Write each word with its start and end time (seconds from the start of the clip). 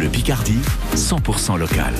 Bleu 0.00 0.08
Picardie, 0.08 0.60
100% 0.94 1.58
local. 1.58 1.92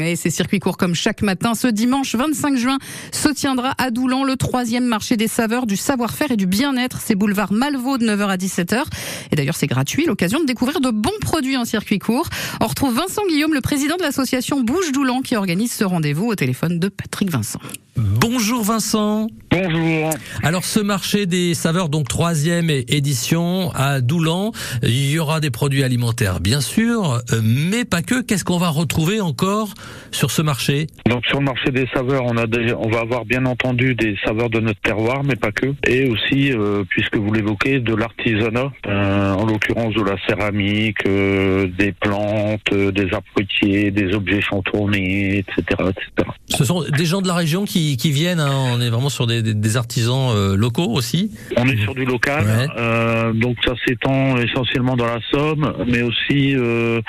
Et 0.00 0.16
ces 0.16 0.30
circuits 0.30 0.58
courts 0.58 0.76
comme 0.76 0.96
chaque 0.96 1.22
matin. 1.22 1.54
Ce 1.54 1.68
dimanche 1.68 2.16
25 2.16 2.56
juin 2.56 2.78
se 3.12 3.28
tiendra 3.28 3.72
à 3.78 3.92
Doulan 3.92 4.24
le 4.24 4.34
troisième 4.34 4.84
marché 4.84 5.16
des 5.16 5.28
saveurs, 5.28 5.64
du 5.64 5.76
savoir-faire 5.76 6.32
et 6.32 6.36
du 6.36 6.46
bien-être. 6.46 6.98
C'est 7.00 7.14
boulevard 7.14 7.52
Malvaux 7.52 7.98
de 7.98 8.06
9h 8.08 8.26
à 8.26 8.36
17h. 8.36 8.82
Et 9.30 9.36
d'ailleurs, 9.36 9.54
c'est 9.54 9.68
gratuit, 9.68 10.06
l'occasion 10.06 10.40
de 10.40 10.44
découvrir 10.44 10.80
de 10.80 10.90
bons 10.90 11.12
produits 11.20 11.56
en 11.56 11.64
circuit 11.64 12.00
court. 12.00 12.28
On 12.60 12.66
retrouve 12.66 12.96
Vincent 12.96 13.22
Guillaume, 13.28 13.54
le 13.54 13.60
président 13.60 13.96
de 13.96 14.02
l'association 14.02 14.60
Bouche 14.60 14.90
Doulan, 14.90 15.20
qui 15.20 15.36
organise 15.36 15.70
ce 15.70 15.84
rendez-vous 15.84 16.26
au 16.26 16.34
téléphone 16.34 16.80
de 16.80 16.88
Patrick 16.88 17.30
Vincent. 17.30 17.60
Bonjour 18.06 18.62
Vincent. 18.62 19.28
Bonjour. 19.50 20.10
Alors 20.42 20.64
ce 20.64 20.78
marché 20.78 21.24
des 21.24 21.54
saveurs, 21.54 21.88
donc 21.88 22.06
troisième 22.06 22.68
édition 22.68 23.70
à 23.74 24.02
Doulan, 24.02 24.52
il 24.82 25.10
y 25.10 25.18
aura 25.18 25.40
des 25.40 25.50
produits 25.50 25.82
alimentaires 25.82 26.40
bien 26.40 26.60
sûr, 26.60 27.22
euh, 27.32 27.40
mais 27.42 27.86
pas 27.86 28.02
que. 28.02 28.20
Qu'est-ce 28.20 28.44
qu'on 28.44 28.58
va 28.58 28.68
retrouver 28.68 29.22
encore 29.22 29.72
sur 30.10 30.30
ce 30.30 30.42
marché? 30.42 30.88
Donc 31.08 31.24
sur 31.24 31.38
le 31.38 31.46
marché 31.46 31.70
des 31.70 31.86
saveurs, 31.94 32.24
on 32.26 32.36
a 32.36 32.44
on 32.76 32.90
va 32.90 33.00
avoir 33.00 33.24
bien 33.24 33.46
entendu 33.46 33.94
des 33.94 34.16
saveurs 34.22 34.50
de 34.50 34.60
notre 34.60 34.80
terroir, 34.80 35.22
mais 35.24 35.36
pas 35.36 35.52
que, 35.52 35.72
et 35.86 36.06
aussi, 36.10 36.52
euh, 36.52 36.84
puisque 36.90 37.16
vous 37.16 37.32
l'évoquez, 37.32 37.80
de 37.80 37.94
l'artisanat, 37.94 38.70
euh, 38.86 39.32
en 39.32 39.46
l'occurrence 39.46 39.94
de 39.94 40.02
la 40.02 40.16
céramique, 40.28 41.04
des 41.04 41.92
plantes, 41.92 42.74
des 42.74 43.14
arbres 43.14 43.28
fruitiers, 43.34 43.90
des 43.90 44.14
objets 44.14 44.42
chantournés, 44.42 45.38
etc., 45.38 45.62
etc. 45.88 46.30
Ce 46.48 46.64
sont 46.64 46.82
des 46.82 47.06
gens 47.06 47.22
de 47.22 47.28
la 47.28 47.34
région 47.34 47.64
qui 47.64 47.93
qui, 47.96 48.10
viennent. 48.10 48.40
Hein. 48.40 48.52
on 48.72 48.80
est 48.80 48.90
vraiment 48.90 49.08
sur 49.08 49.26
des, 49.26 49.42
des, 49.42 49.76
artisans 49.76 50.30
euh, 50.30 50.56
locaux 50.56 50.90
aussi. 50.90 51.30
On 51.56 51.66
est 51.68 51.76
sur 51.76 51.94
du 51.94 52.04
local, 52.04 52.44
euh, 52.76 53.32
donc 53.32 53.56
ça 53.64 53.74
s'étend 53.86 54.36
essentiellement 54.38 54.96
dans 54.96 55.06
la 55.06 55.20
Somme, 55.30 55.74
mais 55.86 56.02
aussi 56.02 56.54
euh, 56.54 57.00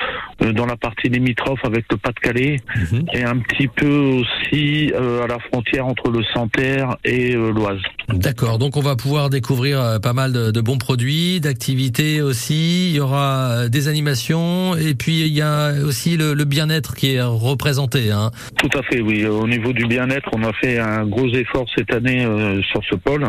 dans 0.53 0.65
la 0.65 0.77
partie 0.77 1.09
limitrophe 1.09 1.63
avec 1.63 1.85
le 1.91 1.97
Pas-de-Calais, 1.97 2.57
mhm. 2.75 3.05
et 3.13 3.23
un 3.23 3.37
petit 3.37 3.67
peu 3.67 3.87
aussi 3.87 4.91
à 4.95 5.27
la 5.27 5.39
frontière 5.51 5.85
entre 5.85 6.09
le 6.09 6.23
Santerre 6.33 6.97
et 7.03 7.33
l'Oise. 7.33 7.81
D'accord, 8.09 8.59
donc 8.59 8.77
on 8.77 8.81
va 8.81 8.95
pouvoir 8.95 9.29
découvrir 9.29 9.99
pas 10.01 10.13
mal 10.13 10.31
de, 10.31 10.61
bons 10.61 10.77
produits, 10.77 11.39
d'activités 11.39 12.21
aussi. 12.21 12.89
Il 12.89 12.95
y 12.95 12.99
aura 12.99 13.67
des 13.67 13.87
animations, 13.87 14.75
et 14.75 14.93
puis 14.93 15.21
il 15.21 15.33
y 15.33 15.41
a 15.41 15.73
aussi 15.83 16.17
le, 16.17 16.33
bien-être 16.45 16.95
qui 16.95 17.15
est 17.15 17.21
représenté. 17.21 18.11
Hein. 18.11 18.31
Tout 18.57 18.69
à 18.77 18.83
fait, 18.83 19.01
oui. 19.01 19.25
Au 19.25 19.47
niveau 19.47 19.73
du 19.73 19.85
bien-être, 19.85 20.29
on 20.33 20.43
a 20.43 20.53
fait 20.53 20.79
un 20.79 21.05
gros 21.05 21.27
effort 21.29 21.65
cette 21.75 21.91
année 21.93 22.25
euh, 22.25 22.61
sur 22.63 22.81
ce 22.89 22.95
pôle. 22.95 23.25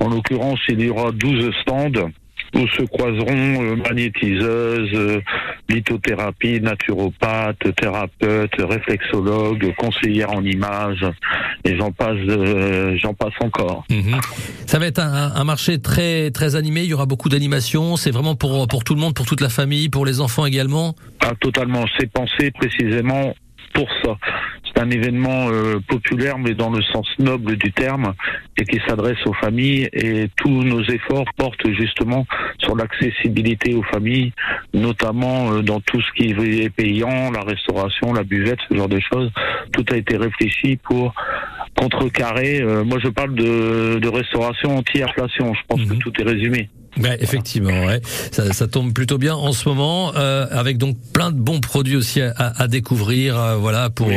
En 0.00 0.08
l'occurrence, 0.08 0.60
il 0.68 0.80
y 0.80 0.88
aura 0.88 1.10
12 1.12 1.50
stands 1.62 2.10
où 2.54 2.66
se 2.68 2.82
croiseront 2.82 3.62
euh, 3.62 3.76
magnétiseuses, 3.76 4.90
euh, 4.94 5.20
lithothérapie, 5.68 6.60
naturopathes, 6.60 7.74
thérapeutes, 7.76 8.54
réflexologues, 8.58 9.74
conseillères 9.76 10.32
en 10.32 10.44
images, 10.44 11.04
et 11.64 11.76
j'en 11.76 11.92
passe, 11.92 12.18
j'en 13.02 13.14
passe 13.14 13.34
encore. 13.40 13.84
Mhm. 13.90 14.20
Ça 14.66 14.78
va 14.78 14.86
être 14.86 14.98
un, 14.98 15.32
un, 15.34 15.44
marché 15.44 15.80
très 15.80 16.30
très 16.30 16.56
animé. 16.56 16.82
Il 16.82 16.90
y 16.90 16.94
aura 16.94 17.06
beaucoup 17.06 17.28
d'animation. 17.28 17.96
C'est 17.96 18.10
vraiment 18.10 18.34
pour 18.34 18.66
pour 18.68 18.84
tout 18.84 18.94
le 18.94 19.00
monde, 19.00 19.14
pour 19.14 19.26
toute 19.26 19.40
la 19.40 19.48
famille, 19.48 19.88
pour 19.88 20.06
les 20.06 20.20
enfants 20.20 20.46
également? 20.46 20.94
Ah, 21.20 21.32
totalement. 21.40 21.84
C'est 21.98 22.10
pensé 22.10 22.50
précisément 22.52 23.34
pour 23.74 23.88
ça. 24.02 24.16
Un 24.78 24.90
événement 24.90 25.48
euh, 25.50 25.80
populaire, 25.88 26.38
mais 26.38 26.54
dans 26.54 26.70
le 26.70 26.82
sens 26.82 27.06
noble 27.18 27.56
du 27.56 27.72
terme, 27.72 28.12
et 28.58 28.64
qui 28.64 28.78
s'adresse 28.86 29.18
aux 29.24 29.32
familles. 29.32 29.88
Et 29.92 30.28
tous 30.36 30.62
nos 30.62 30.82
efforts 30.82 31.24
portent 31.36 31.66
justement 31.78 32.26
sur 32.58 32.76
l'accessibilité 32.76 33.74
aux 33.74 33.82
familles, 33.84 34.32
notamment 34.74 35.52
euh, 35.52 35.62
dans 35.62 35.80
tout 35.80 36.00
ce 36.00 36.12
qui 36.12 36.30
est 36.30 36.70
payant, 36.70 37.30
la 37.30 37.40
restauration, 37.40 38.12
la 38.12 38.22
buvette, 38.22 38.58
ce 38.68 38.76
genre 38.76 38.88
de 38.88 39.00
choses. 39.00 39.30
Tout 39.72 39.84
a 39.90 39.96
été 39.96 40.16
réfléchi 40.16 40.76
pour 40.76 41.14
contrecarrer. 41.76 42.60
Euh, 42.60 42.84
moi, 42.84 42.98
je 43.02 43.08
parle 43.08 43.34
de, 43.34 43.98
de 43.98 44.08
restauration 44.08 44.78
anti-inflation. 44.78 45.54
Je 45.54 45.60
pense 45.68 45.80
que 45.82 45.94
mhm. 45.94 45.98
tout 45.98 46.12
est 46.20 46.24
résumé. 46.24 46.70
Ben, 46.98 47.16
effectivement, 47.20 47.84
ouais. 47.84 48.00
ça, 48.04 48.54
ça, 48.54 48.66
tombe 48.66 48.94
plutôt 48.94 49.18
bien 49.18 49.34
en 49.34 49.52
ce 49.52 49.68
moment, 49.68 50.14
euh, 50.16 50.46
avec 50.50 50.78
donc 50.78 50.96
plein 51.12 51.30
de 51.30 51.36
bons 51.36 51.60
produits 51.60 51.96
aussi 51.96 52.22
à, 52.22 52.32
à 52.36 52.68
découvrir, 52.68 53.38
euh, 53.38 53.56
voilà, 53.56 53.90
pour 53.90 54.08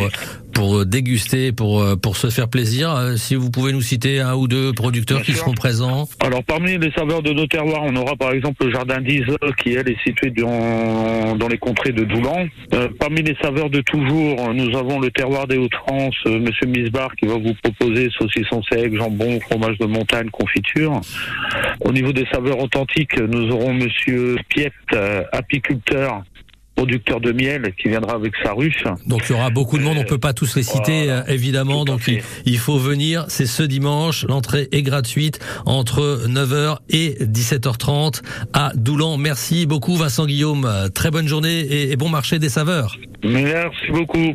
pour 0.60 0.86
déguster, 0.86 1.54
pour 1.54 1.86
pour 2.02 2.18
se 2.18 2.30
faire 2.30 2.50
plaisir. 2.50 2.94
Euh, 2.94 3.16
si 3.16 3.36
vous 3.36 3.50
pouvez 3.50 3.72
nous 3.72 3.82
citer 3.82 4.20
un 4.20 4.36
ou 4.36 4.50
deux 4.50 4.74
producteurs 4.74 5.22
qui 5.22 5.32
seront 5.32 5.54
présents. 5.54 6.06
Alors 6.20 6.44
parmi 6.44 6.78
les 6.78 6.92
saveurs 6.92 7.22
de 7.22 7.32
nos 7.32 7.48
terroirs, 7.48 7.84
on 7.84 7.96
aura 7.96 8.18
par 8.18 8.34
exemple 8.34 8.66
le 8.66 8.72
jardin 8.74 9.00
d'Isle 9.00 9.38
qui 9.64 9.74
elle 9.76 9.90
est 9.90 10.04
situé 10.04 10.32
dans 10.32 11.38
dans 11.38 11.48
les 11.48 11.58
contrées 11.58 11.94
de 11.94 12.04
Doulan. 12.04 12.48
Euh, 12.74 12.90
parmi 13.00 13.22
les 13.22 13.38
saveurs 13.42 13.70
de 13.70 13.80
toujours, 13.80 14.54
nous 14.54 14.78
avons 14.78 15.00
le 15.00 15.10
terroir 15.12 15.48
des 15.48 15.58
Hauts-de-France, 15.58 16.16
Monsieur 16.26 16.68
Misbar 16.68 17.16
qui 17.16 17.26
va 17.26 17.36
vous 17.36 17.54
proposer 17.64 18.10
saucisson 18.18 18.62
sec, 18.64 18.94
jambon, 18.94 19.40
fromage 19.40 19.78
de 19.78 19.86
montagne, 19.86 20.30
confiture. 20.30 21.00
Au 21.86 21.94
niveau 21.94 22.12
des 22.12 22.26
saveurs 22.34 22.60
authentiques, 22.60 23.18
nous 23.18 23.50
aurons 23.52 23.74
Monsieur 23.74 24.36
Piette, 24.50 24.74
euh, 24.92 25.24
apiculteur, 25.32 26.24
producteur 26.80 27.20
de 27.20 27.34
miel 27.34 27.74
qui 27.78 27.90
viendra 27.90 28.16
avec 28.16 28.32
sa 28.42 28.54
ruche. 28.54 28.86
Donc 29.06 29.24
il 29.28 29.34
y 29.34 29.36
aura 29.36 29.50
beaucoup 29.50 29.78
de 29.78 29.84
monde, 29.84 29.98
on 29.98 30.06
peut 30.06 30.18
pas 30.18 30.32
tous 30.32 30.56
les 30.56 30.64
citer 30.64 31.12
euh, 31.12 31.22
évidemment, 31.28 31.84
donc 31.84 32.10
il, 32.46 32.58
faut 32.58 32.78
venir, 32.78 33.26
c'est 33.28 33.46
ce 33.46 33.64
dimanche, 33.64 34.26
l'entrée 34.30 34.70
est 34.72 34.82
gratuite 34.82 35.40
entre 35.66 36.22
9h 36.26 36.78
et 36.90 37.18
17h30 37.26 38.22
à 38.54 38.72
Doulan. 38.76 39.18
Merci 39.18 39.66
beaucoup 39.66 39.98
Vincent 39.98 40.26
Guillaume, 40.26 40.90
très 40.96 41.12
bonne 41.12 41.28
journée 41.28 41.92
et, 41.92 41.98
bon 41.98 42.08
marché 42.08 42.40
des 42.40 42.48
saveurs. 42.48 42.96
Merci 43.26 43.92
beaucoup. 43.92 44.34